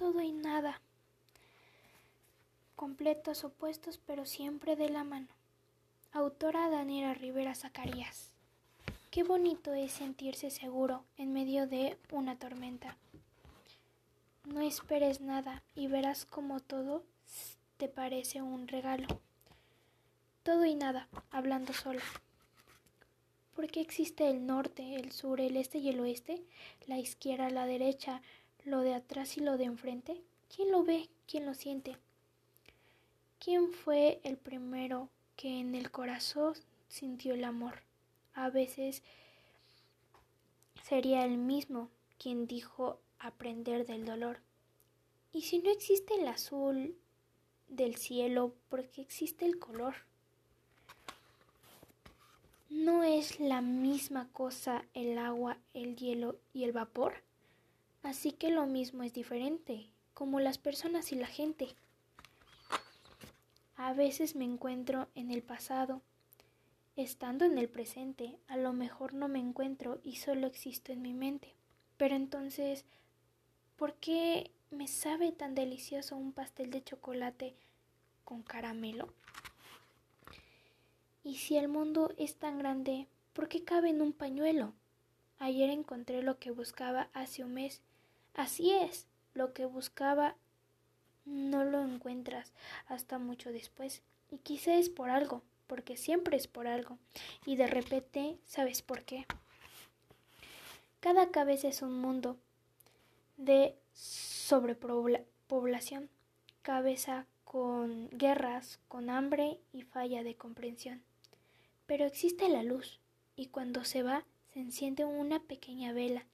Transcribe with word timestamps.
todo 0.00 0.22
y 0.22 0.32
nada. 0.32 0.80
Completos 2.74 3.44
opuestos 3.44 4.00
pero 4.06 4.24
siempre 4.24 4.74
de 4.74 4.88
la 4.88 5.04
mano. 5.04 5.28
Autora 6.12 6.70
Daniela 6.70 7.12
Rivera 7.12 7.54
Zacarías. 7.54 8.30
Qué 9.10 9.24
bonito 9.24 9.74
es 9.74 9.92
sentirse 9.92 10.48
seguro 10.48 11.04
en 11.18 11.34
medio 11.34 11.66
de 11.66 11.98
una 12.12 12.38
tormenta. 12.38 12.96
No 14.46 14.62
esperes 14.62 15.20
nada 15.20 15.62
y 15.74 15.88
verás 15.88 16.24
como 16.24 16.60
todo 16.60 17.04
te 17.76 17.88
parece 17.88 18.40
un 18.40 18.68
regalo. 18.68 19.06
Todo 20.42 20.64
y 20.64 20.76
nada, 20.76 21.08
hablando 21.30 21.74
solo. 21.74 22.00
¿Por 23.54 23.70
qué 23.70 23.82
existe 23.82 24.30
el 24.30 24.46
norte, 24.46 24.94
el 24.94 25.12
sur, 25.12 25.42
el 25.42 25.58
este 25.58 25.76
y 25.76 25.90
el 25.90 26.00
oeste? 26.00 26.42
La 26.86 26.98
izquierda, 26.98 27.50
la 27.50 27.66
derecha, 27.66 28.22
lo 28.64 28.80
de 28.80 28.94
atrás 28.94 29.36
y 29.36 29.40
lo 29.40 29.56
de 29.56 29.64
enfrente. 29.64 30.20
¿Quién 30.54 30.72
lo 30.72 30.84
ve? 30.84 31.08
¿Quién 31.26 31.46
lo 31.46 31.54
siente? 31.54 31.96
¿Quién 33.38 33.72
fue 33.72 34.20
el 34.24 34.36
primero 34.36 35.08
que 35.36 35.60
en 35.60 35.74
el 35.74 35.90
corazón 35.90 36.54
sintió 36.88 37.34
el 37.34 37.44
amor? 37.44 37.82
A 38.34 38.50
veces 38.50 39.02
sería 40.82 41.24
el 41.24 41.38
mismo 41.38 41.88
quien 42.18 42.46
dijo 42.46 43.00
aprender 43.18 43.86
del 43.86 44.04
dolor. 44.04 44.40
Y 45.32 45.42
si 45.42 45.60
no 45.60 45.70
existe 45.70 46.14
el 46.14 46.26
azul 46.26 46.96
del 47.68 47.96
cielo, 47.96 48.54
¿por 48.68 48.88
qué 48.88 49.00
existe 49.00 49.46
el 49.46 49.58
color? 49.58 49.94
¿No 52.68 53.02
es 53.02 53.40
la 53.40 53.62
misma 53.62 54.28
cosa 54.32 54.84
el 54.94 55.18
agua, 55.18 55.58
el 55.74 55.96
hielo 55.96 56.38
y 56.52 56.64
el 56.64 56.72
vapor? 56.72 57.22
Así 58.02 58.32
que 58.32 58.50
lo 58.50 58.66
mismo 58.66 59.02
es 59.02 59.12
diferente, 59.12 59.90
como 60.14 60.40
las 60.40 60.58
personas 60.58 61.12
y 61.12 61.16
la 61.16 61.26
gente. 61.26 61.68
A 63.76 63.92
veces 63.92 64.36
me 64.36 64.44
encuentro 64.44 65.08
en 65.14 65.30
el 65.30 65.42
pasado 65.42 66.02
Estando 67.00 67.46
en 67.46 67.56
el 67.56 67.70
presente, 67.70 68.36
a 68.46 68.58
lo 68.58 68.74
mejor 68.74 69.14
no 69.14 69.26
me 69.26 69.38
encuentro 69.38 70.00
y 70.02 70.16
solo 70.16 70.46
existo 70.46 70.92
en 70.92 71.00
mi 71.00 71.14
mente. 71.14 71.54
Pero 71.96 72.14
entonces, 72.14 72.84
¿por 73.76 73.94
qué 73.94 74.50
me 74.70 74.86
sabe 74.86 75.32
tan 75.32 75.54
delicioso 75.54 76.16
un 76.16 76.34
pastel 76.34 76.70
de 76.70 76.84
chocolate 76.84 77.54
con 78.24 78.42
caramelo? 78.42 79.14
Y 81.24 81.36
si 81.36 81.56
el 81.56 81.68
mundo 81.68 82.12
es 82.18 82.36
tan 82.36 82.58
grande, 82.58 83.06
¿por 83.32 83.48
qué 83.48 83.64
cabe 83.64 83.88
en 83.88 84.02
un 84.02 84.12
pañuelo? 84.12 84.74
Ayer 85.38 85.70
encontré 85.70 86.22
lo 86.22 86.38
que 86.38 86.50
buscaba 86.50 87.08
hace 87.14 87.44
un 87.44 87.54
mes. 87.54 87.80
Así 88.34 88.72
es, 88.72 89.06
lo 89.34 89.52
que 89.52 89.66
buscaba 89.66 90.36
no 91.24 91.64
lo 91.64 91.84
encuentras 91.84 92.52
hasta 92.86 93.18
mucho 93.18 93.52
después. 93.52 94.02
Y 94.30 94.38
quizá 94.38 94.74
es 94.74 94.88
por 94.88 95.10
algo 95.10 95.42
porque 95.70 95.96
siempre 95.96 96.36
es 96.36 96.48
por 96.48 96.66
algo, 96.66 96.98
y 97.46 97.54
de 97.54 97.68
repente 97.68 98.36
sabes 98.44 98.82
por 98.82 99.04
qué. 99.04 99.24
Cada 100.98 101.30
cabeza 101.30 101.68
es 101.68 101.80
un 101.80 102.00
mundo 102.00 102.36
de 103.36 103.76
sobrepoblación, 103.94 106.10
cabeza 106.62 107.24
con 107.44 108.10
guerras, 108.10 108.80
con 108.88 109.10
hambre 109.10 109.60
y 109.72 109.82
falla 109.82 110.24
de 110.24 110.34
comprensión. 110.34 111.04
Pero 111.86 112.04
existe 112.04 112.48
la 112.48 112.64
luz, 112.64 112.98
y 113.36 113.46
cuando 113.46 113.84
se 113.84 114.02
va, 114.02 114.24
se 114.52 114.58
enciende 114.58 115.04
una 115.04 115.38
pequeña 115.38 115.92
vela, 115.92 116.26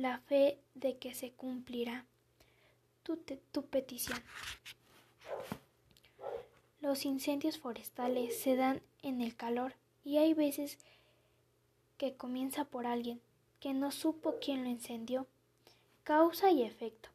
la 0.00 0.18
fe 0.18 0.58
de 0.74 0.96
que 0.96 1.12
se 1.12 1.30
cumplirá 1.32 2.06
tu, 3.02 3.18
tu 3.52 3.66
petición. 3.66 4.18
Los 6.80 7.04
incendios 7.04 7.58
forestales 7.58 8.40
se 8.40 8.56
dan 8.56 8.80
en 9.02 9.20
el 9.20 9.36
calor 9.36 9.74
y 10.02 10.16
hay 10.16 10.32
veces 10.32 10.78
que 11.98 12.14
comienza 12.16 12.64
por 12.64 12.86
alguien 12.86 13.20
que 13.60 13.74
no 13.74 13.90
supo 13.90 14.36
quién 14.40 14.64
lo 14.64 14.70
encendió. 14.70 15.26
Causa 16.02 16.50
y 16.50 16.62
efecto. 16.62 17.10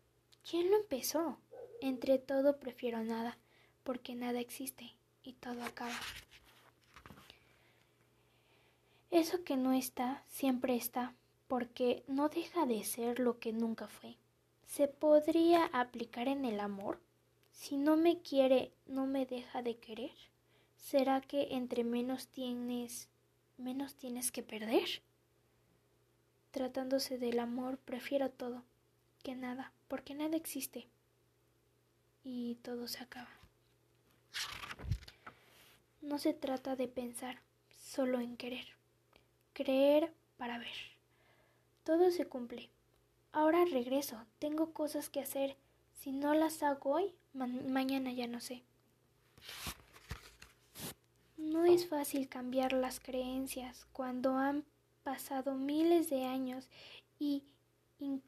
¿Quién 0.47 0.69
lo 0.69 0.77
empezó? 0.77 1.39
Entre 1.81 2.19
todo 2.19 2.59
prefiero 2.59 3.03
nada, 3.03 3.39
porque 3.83 4.13
nada 4.13 4.39
existe 4.39 4.93
y 5.23 5.33
todo 5.33 5.63
acaba. 5.63 5.99
Eso 9.09 9.43
que 9.43 9.57
no 9.57 9.73
está, 9.73 10.23
siempre 10.27 10.75
está, 10.75 11.15
porque 11.47 12.03
no 12.07 12.29
deja 12.29 12.65
de 12.65 12.83
ser 12.83 13.19
lo 13.19 13.39
que 13.39 13.53
nunca 13.53 13.87
fue. 13.87 14.17
¿Se 14.65 14.87
podría 14.87 15.65
aplicar 15.67 16.27
en 16.27 16.45
el 16.45 16.59
amor? 16.59 16.99
Si 17.51 17.77
no 17.77 17.95
me 17.97 18.21
quiere, 18.21 18.71
no 18.85 19.05
me 19.05 19.25
deja 19.25 19.61
de 19.61 19.77
querer. 19.77 20.11
¿Será 20.77 21.21
que 21.21 21.55
entre 21.55 21.83
menos 21.83 22.27
tienes, 22.27 23.09
menos 23.57 23.95
tienes 23.95 24.31
que 24.31 24.43
perder? 24.43 25.01
Tratándose 26.51 27.17
del 27.17 27.39
amor, 27.39 27.77
prefiero 27.77 28.29
todo 28.29 28.63
que 29.23 29.35
nada, 29.35 29.71
porque 29.87 30.13
nada 30.13 30.37
existe 30.37 30.87
y 32.23 32.55
todo 32.61 32.87
se 32.87 33.03
acaba. 33.03 33.29
No 36.01 36.19
se 36.19 36.33
trata 36.33 36.75
de 36.75 36.87
pensar, 36.87 37.41
solo 37.75 38.19
en 38.19 38.37
querer. 38.37 38.67
Creer 39.53 40.13
para 40.37 40.59
ver. 40.59 40.94
Todo 41.85 42.09
se 42.09 42.25
cumple. 42.25 42.71
Ahora 43.31 43.63
regreso, 43.63 44.17
tengo 44.39 44.73
cosas 44.73 45.09
que 45.09 45.19
hacer. 45.19 45.55
Si 45.99 46.11
no 46.11 46.33
las 46.33 46.63
hago 46.63 46.95
hoy, 46.95 47.13
mañana 47.33 48.11
ya 48.11 48.27
no 48.27 48.41
sé. 48.41 48.63
No 51.37 51.63
es 51.63 51.87
fácil 51.87 52.27
cambiar 52.27 52.73
las 52.73 52.99
creencias 52.99 53.85
cuando 53.93 54.35
han 54.35 54.65
pasado 55.03 55.53
miles 55.53 56.09
de 56.09 56.25
años 56.25 56.67
y 57.19 57.43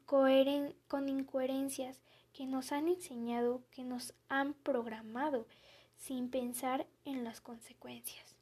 con 0.06 1.08
incoherencias 1.08 2.00
que 2.32 2.46
nos 2.46 2.70
han 2.70 2.86
enseñado, 2.86 3.64
que 3.72 3.82
nos 3.82 4.14
han 4.28 4.54
programado 4.54 5.48
sin 5.96 6.30
pensar 6.30 6.86
en 7.04 7.24
las 7.24 7.40
consecuencias. 7.40 8.36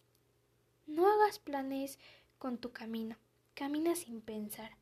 No 0.86 1.10
hagas 1.10 1.38
planes 1.38 1.98
con 2.38 2.58
tu 2.58 2.70
camino, 2.70 3.16
camina 3.54 3.96
sin 3.96 4.20
pensar. 4.20 4.76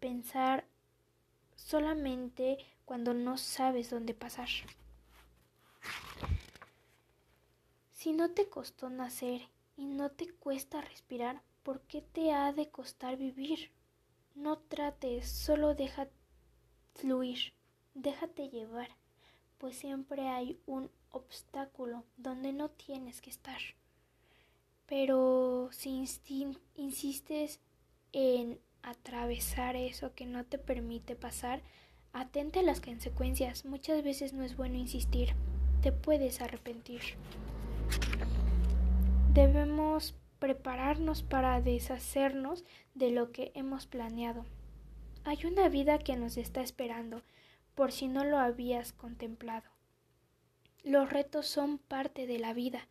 Pensar 0.00 0.66
solamente 1.54 2.58
cuando 2.84 3.14
no 3.14 3.36
sabes 3.38 3.90
dónde 3.90 4.14
pasar. 4.14 4.48
Si 7.92 8.12
no 8.12 8.30
te 8.30 8.48
costó 8.48 8.90
nacer 8.90 9.48
y 9.76 9.86
no 9.86 10.10
te 10.10 10.28
cuesta 10.32 10.80
respirar, 10.80 11.42
¿por 11.62 11.80
qué 11.80 12.02
te 12.02 12.32
ha 12.32 12.52
de 12.52 12.70
costar 12.70 13.16
vivir? 13.16 13.72
No 14.34 14.58
trates, 14.58 15.28
solo 15.28 15.74
deja 15.74 16.08
fluir, 16.94 17.54
déjate 17.94 18.48
llevar, 18.48 18.90
pues 19.58 19.76
siempre 19.76 20.28
hay 20.28 20.60
un 20.66 20.90
obstáculo 21.10 22.04
donde 22.16 22.52
no 22.52 22.68
tienes 22.70 23.20
que 23.20 23.30
estar. 23.30 23.58
Pero 24.86 25.70
si 25.72 26.06
insistes 26.76 27.60
en 28.12 28.60
atravesar 28.86 29.74
eso 29.74 30.14
que 30.14 30.26
no 30.26 30.44
te 30.44 30.58
permite 30.58 31.16
pasar, 31.16 31.60
atente 32.12 32.60
a 32.60 32.62
las 32.62 32.80
consecuencias. 32.80 33.64
Muchas 33.64 34.02
veces 34.04 34.32
no 34.32 34.44
es 34.44 34.56
bueno 34.56 34.76
insistir, 34.76 35.34
te 35.82 35.90
puedes 35.90 36.40
arrepentir. 36.40 37.00
Debemos 39.34 40.14
prepararnos 40.38 41.24
para 41.24 41.60
deshacernos 41.60 42.64
de 42.94 43.10
lo 43.10 43.32
que 43.32 43.50
hemos 43.54 43.86
planeado. 43.86 44.46
Hay 45.24 45.44
una 45.44 45.68
vida 45.68 45.98
que 45.98 46.16
nos 46.16 46.36
está 46.36 46.60
esperando, 46.60 47.22
por 47.74 47.90
si 47.90 48.06
no 48.06 48.24
lo 48.24 48.38
habías 48.38 48.92
contemplado. 48.92 49.68
Los 50.84 51.10
retos 51.10 51.48
son 51.48 51.78
parte 51.78 52.28
de 52.28 52.38
la 52.38 52.54
vida. 52.54 52.86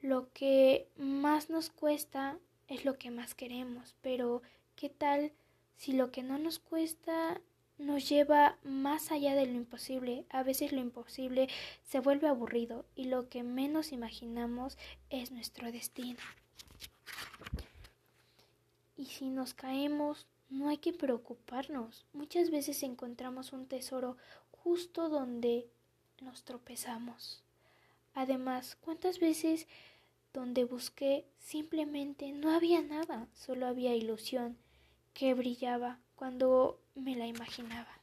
Lo 0.00 0.32
que 0.32 0.88
más 0.96 1.50
nos 1.50 1.70
cuesta 1.70 2.36
es 2.66 2.84
lo 2.84 2.98
que 2.98 3.12
más 3.12 3.36
queremos, 3.36 3.94
pero 4.02 4.42
¿qué 4.82 4.88
tal 4.88 5.30
si 5.76 5.92
lo 5.92 6.10
que 6.10 6.24
no 6.24 6.40
nos 6.40 6.58
cuesta 6.58 7.40
nos 7.78 8.08
lleva 8.08 8.58
más 8.64 9.12
allá 9.12 9.36
de 9.36 9.46
lo 9.46 9.52
imposible. 9.52 10.26
A 10.28 10.42
veces 10.42 10.72
lo 10.72 10.80
imposible 10.80 11.48
se 11.84 12.00
vuelve 12.00 12.26
aburrido 12.26 12.84
y 12.96 13.04
lo 13.04 13.28
que 13.28 13.44
menos 13.44 13.92
imaginamos 13.92 14.76
es 15.08 15.30
nuestro 15.30 15.70
destino. 15.70 16.18
Y 18.96 19.06
si 19.06 19.30
nos 19.30 19.54
caemos, 19.54 20.26
no 20.50 20.68
hay 20.68 20.78
que 20.78 20.92
preocuparnos. 20.92 22.04
Muchas 22.12 22.50
veces 22.50 22.82
encontramos 22.82 23.52
un 23.52 23.66
tesoro 23.66 24.16
justo 24.50 25.08
donde 25.08 25.68
nos 26.20 26.42
tropezamos. 26.42 27.44
Además, 28.14 28.76
¿cuántas 28.80 29.20
veces 29.20 29.68
donde 30.32 30.64
busqué 30.64 31.24
simplemente 31.38 32.32
no 32.32 32.50
había 32.50 32.82
nada, 32.82 33.28
solo 33.32 33.66
había 33.66 33.94
ilusión 33.94 34.58
que 35.14 35.34
brillaba 35.34 35.98
cuando 36.14 36.80
me 36.94 37.16
la 37.16 37.26
imaginaba. 37.26 38.02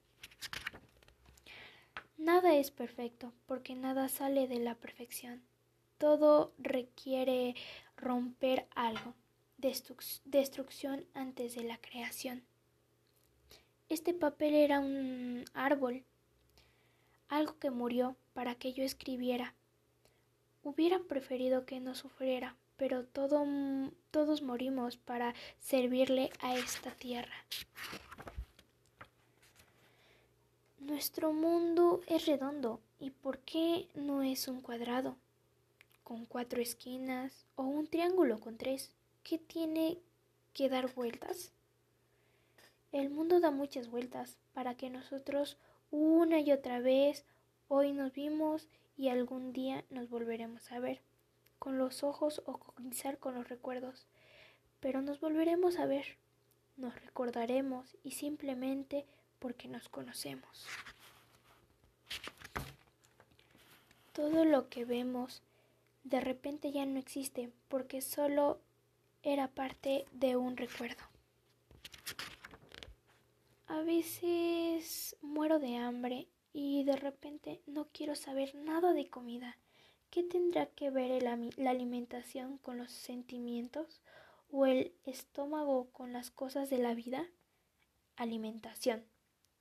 Nada 2.18 2.56
es 2.56 2.70
perfecto 2.72 3.34
porque 3.46 3.76
nada 3.76 4.10
sale 4.10 4.48
de 4.48 4.60
la 4.60 4.76
perfección. 4.76 5.42
Todo 5.98 6.54
requiere 6.58 7.56
romper 7.96 8.68
algo, 8.76 9.14
destrucción 9.58 11.06
antes 11.14 11.56
de 11.56 11.64
la 11.64 11.78
creación. 11.78 12.44
Este 13.90 14.14
papel 14.14 14.54
era 14.54 14.80
un 14.80 15.46
árbol, 15.54 16.04
algo 17.28 17.58
que 17.58 17.72
murió 17.72 18.16
para 18.34 18.56
que 18.56 18.74
yo 18.74 18.84
escribiera. 18.84 19.56
Hubiera 20.62 21.00
preferido 21.00 21.66
que 21.66 21.80
no 21.80 21.96
sufriera, 21.96 22.56
pero 22.80 23.04
todos 23.04 24.42
morimos 24.42 24.96
para 24.96 25.36
servirle 25.60 26.32
a 26.40 26.56
esta 26.56 26.92
tierra. 26.92 27.36
Nuestro 30.80 31.34
mundo 31.34 32.00
es 32.08 32.26
redondo, 32.26 32.80
¿y 32.98 33.12
por 33.12 33.40
qué 33.40 33.90
no 33.96 34.24
es 34.24 34.48
un 34.48 34.62
cuadrado? 34.62 35.18
Con 36.06 36.26
cuatro 36.26 36.62
esquinas 36.62 37.46
o 37.56 37.64
un 37.64 37.86
triángulo 37.86 38.40
con 38.40 38.58
tres. 38.58 38.92
¿Qué 39.24 39.38
tiene 39.38 40.00
que 40.54 40.70
dar 40.70 40.92
vueltas? 40.96 41.52
El 42.94 43.10
mundo 43.10 43.42
da 43.42 43.52
muchas 43.52 43.90
vueltas 43.90 44.38
para 44.54 44.76
que 44.76 44.90
nosotros 44.90 45.58
una 45.92 46.40
y 46.40 46.54
otra 46.54 46.80
vez 46.80 47.26
hoy 47.68 47.92
nos 47.92 48.14
vimos 48.14 48.70
y 48.98 49.10
algún 49.10 49.52
día 49.52 49.84
nos 49.90 50.10
volveremos 50.10 50.72
a 50.72 50.80
ver 50.80 51.02
con 51.60 51.78
los 51.78 52.04
ojos 52.04 52.42
o 52.46 52.58
cognizar 52.58 53.20
con 53.20 53.36
los 53.36 53.50
recuerdos, 53.50 54.08
pero 54.80 55.02
nos 55.02 55.20
volveremos 55.20 55.78
a 55.78 55.86
ver, 55.86 56.18
nos 56.78 56.96
recordaremos 57.02 57.98
y 58.04 58.12
simplemente 58.12 59.06
porque 59.40 59.68
nos 59.68 59.90
conocemos. 59.90 60.66
Todo 64.14 64.46
lo 64.46 64.70
que 64.70 64.86
vemos 64.86 65.42
de 66.04 66.22
repente 66.22 66.72
ya 66.72 66.86
no 66.86 67.00
existe 67.00 67.52
porque 67.68 68.02
solo 68.02 68.60
era 69.24 69.48
parte 69.50 70.06
de 70.12 70.36
un 70.36 70.58
recuerdo. 70.58 71.04
A 73.68 73.82
veces 73.82 75.16
muero 75.22 75.60
de 75.60 75.78
hambre 75.78 76.28
y 76.54 76.84
de 76.84 76.96
repente 76.96 77.62
no 77.68 77.88
quiero 77.94 78.16
saber 78.16 78.56
nada 78.56 78.94
de 78.94 79.10
comida. 79.10 79.58
¿Qué 80.10 80.24
tendrá 80.24 80.66
que 80.66 80.90
ver 80.90 81.22
la 81.22 81.70
alimentación 81.70 82.58
con 82.58 82.80
los 82.80 82.92
sentimientos 82.92 84.02
o 84.52 84.66
el 84.66 84.92
estómago 85.06 85.90
con 85.92 86.14
las 86.14 86.32
cosas 86.32 86.72
de 86.72 86.80
la 86.80 86.96
vida? 86.96 87.28
Alimentación. 88.16 89.06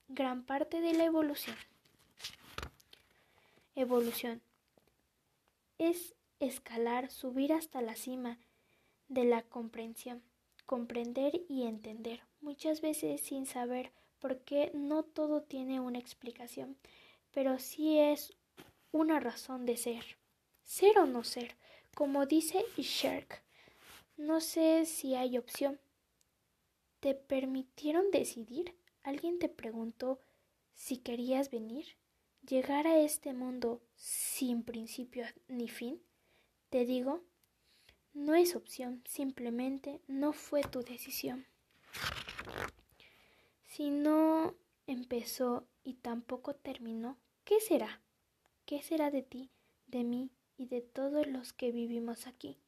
Gran 0.09 0.43
parte 0.45 0.81
de 0.81 0.95
la 0.95 1.05
evolución. 1.05 1.55
Evolución. 3.75 4.41
Es 5.77 6.15
escalar, 6.41 7.11
subir 7.11 7.53
hasta 7.53 7.83
la 7.83 7.95
cima 7.95 8.39
de 9.09 9.25
la 9.25 9.43
comprensión, 9.43 10.23
comprender 10.65 11.43
y 11.49 11.65
entender, 11.65 12.23
muchas 12.41 12.81
veces 12.81 13.21
sin 13.21 13.45
saber 13.45 13.93
por 14.19 14.41
qué 14.41 14.71
no 14.75 15.03
todo 15.03 15.43
tiene 15.43 15.81
una 15.81 15.99
explicación, 15.99 16.77
pero 17.33 17.59
sí 17.59 17.99
es 17.99 18.35
una 18.93 19.21
razón 19.21 19.67
de 19.67 19.77
ser 19.77 20.05
ser 20.69 20.99
o 20.99 21.07
no 21.07 21.25
ser, 21.25 21.57
como 21.95 22.27
dice 22.27 22.63
Sherk. 22.77 23.43
No 24.19 24.43
sé 24.43 24.85
si 24.85 25.15
hay 25.15 25.39
opción. 25.39 25.81
¿Te 27.01 27.15
permitieron 27.15 28.11
decidir? 28.11 28.75
¿Alguien 29.03 29.39
te 29.39 29.49
preguntó 29.49 30.21
si 30.75 30.99
querías 30.99 31.51
venir? 31.51 31.87
¿Llegar 32.47 32.87
a 32.87 32.99
este 32.99 33.33
mundo 33.33 33.81
sin 33.97 34.63
principio 34.63 35.25
ni 35.49 35.71
fin? 35.71 36.03
Te 36.69 36.85
digo, 36.85 37.23
no 38.13 38.35
es 38.35 38.55
opción, 38.55 39.03
simplemente 39.09 40.03
no 40.07 40.35
fue 40.35 40.61
tu 40.61 40.83
decisión. 40.83 41.47
Si 43.65 43.89
no 43.89 44.55
empezó 44.87 45.67
y 45.83 45.95
tampoco 45.95 46.55
terminó, 46.55 47.17
¿qué 47.45 47.59
será? 47.59 48.03
¿Qué 48.67 48.83
será 48.83 49.11
de 49.11 49.23
ti, 49.23 49.51
de 49.87 50.05
mí, 50.05 50.31
y 50.59 50.67
de 50.67 50.83
todos 50.83 51.27
los 51.27 51.53
que 51.53 51.71
vivimos 51.73 52.27
aquí. 52.27 52.59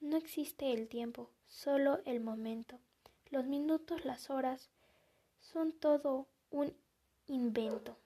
No 0.00 0.16
existe 0.16 0.72
el 0.72 0.86
tiempo, 0.86 1.30
solo 1.48 2.00
el 2.04 2.20
momento. 2.20 2.78
Los 3.30 3.46
minutos, 3.46 4.04
las 4.04 4.30
horas, 4.30 4.68
son 5.40 5.72
todo 5.72 6.28
un 6.50 6.74
invento. 7.26 7.96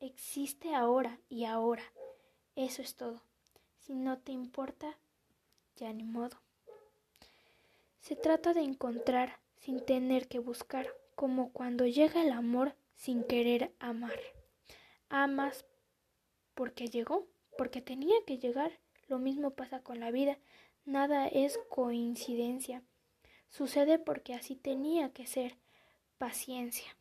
Existe 0.00 0.74
ahora 0.74 1.18
y 1.28 1.44
ahora. 1.44 1.84
Eso 2.56 2.82
es 2.82 2.96
todo. 2.96 3.22
Si 3.78 3.94
no 3.94 4.18
te 4.18 4.32
importa, 4.32 4.98
ya 5.76 5.92
ni 5.92 6.04
modo. 6.04 6.36
Se 8.00 8.16
trata 8.16 8.52
de 8.52 8.62
encontrar 8.62 9.38
sin 9.60 9.84
tener 9.84 10.26
que 10.26 10.40
buscar, 10.40 10.88
como 11.14 11.52
cuando 11.52 11.86
llega 11.86 12.22
el 12.22 12.32
amor 12.32 12.74
sin 12.94 13.22
querer 13.24 13.72
amar. 13.78 14.18
Amas 15.08 15.64
porque 16.54 16.88
llegó 16.88 17.26
porque 17.56 17.80
tenía 17.80 18.16
que 18.26 18.38
llegar. 18.38 18.72
Lo 19.08 19.18
mismo 19.18 19.50
pasa 19.50 19.80
con 19.82 20.00
la 20.00 20.10
vida. 20.10 20.38
Nada 20.84 21.26
es 21.26 21.58
coincidencia. 21.68 22.82
Sucede 23.48 23.98
porque 23.98 24.34
así 24.34 24.56
tenía 24.56 25.12
que 25.12 25.26
ser. 25.26 25.56
Paciencia. 26.18 26.96